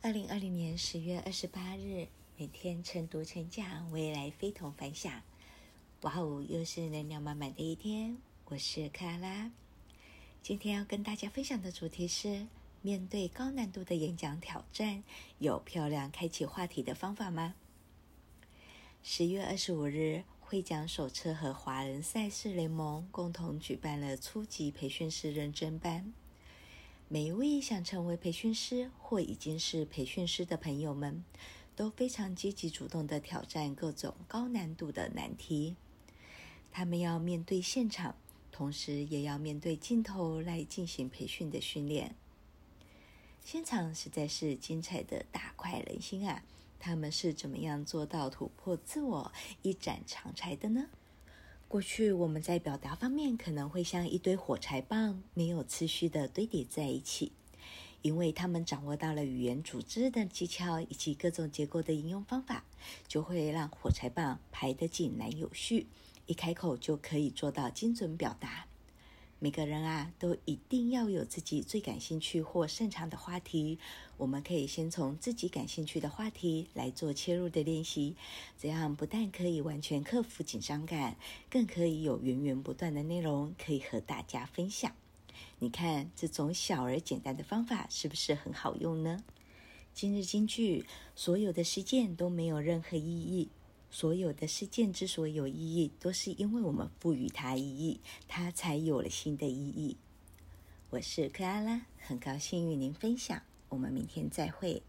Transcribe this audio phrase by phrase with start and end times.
[0.00, 5.12] 二零二零年十月二十八日，每天晨读晨讲，未来非同凡响。
[6.02, 8.16] 哇哦，又是能量满满的一天。
[8.44, 9.50] 我是克拉拉，
[10.40, 12.46] 今天要跟大家分享的主题是：
[12.80, 15.02] 面对高难度的演讲挑战，
[15.40, 17.56] 有漂亮开启话题的方法吗？
[19.02, 26.14] 十月二十五日，会讲手册和华人赛事联盟共同举办了初级培训师认证班。
[27.10, 31.24] 每一位想成为培训师或已经是培训师的朋友们，
[31.74, 35.74] 都非常积极主动地挑战各种高难度的难题。
[36.70, 38.14] 他们要面对现场，
[38.52, 42.14] 同时也要面对镜头来进行培训的训练。
[43.42, 46.44] 现场实在是精彩的大快人心啊！
[46.78, 49.32] 他们是怎么样做到突破自我、
[49.62, 50.90] 一展长才的呢？
[51.68, 57.32] 过去我们在表达方面可能会像一堆火柴棒，没有次序的堆叠在一起，
[58.00, 62.64] 因为他们掌握到了语言组织的技巧以及各种结构的应用方法，
[63.06, 65.86] 就会让火柴棒排得井然有序，
[66.24, 68.66] 一开口就可以做到精准表达。
[69.40, 73.78] 每个人啊，都一定要有自己最感兴趣或擅长的话题。
[74.16, 78.16] 我们可以先从自己感兴趣的话题来做切入的练习，
[78.58, 81.16] 这样不但可以完全克服紧张感，
[81.48, 84.92] 更可以有源源不断的内容可以和大家分享。
[85.60, 89.22] 你看，这种小而简单的方法是不是很好用呢？
[89.94, 93.48] 今日金句：所有的实践都没有任何意义。
[93.90, 99.96] 所有的事件之所以有意义，都是因为我们赋予它意义，它才有了新的意义。
[100.90, 104.82] 我是克拉拉，很高兴与您分享，我们明天再会。